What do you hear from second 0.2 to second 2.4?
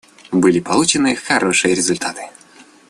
Были получены хорошие результаты.